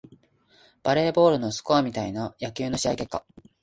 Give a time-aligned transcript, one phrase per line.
[0.81, 3.23] バレーボールのスコアみたいな野球の試合結果